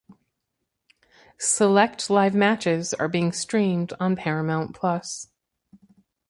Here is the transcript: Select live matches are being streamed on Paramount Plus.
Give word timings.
Select 1.37 2.09
live 2.09 2.33
matches 2.33 2.95
are 2.95 3.07
being 3.07 3.31
streamed 3.31 3.93
on 3.99 4.15
Paramount 4.15 4.75
Plus. 4.75 5.27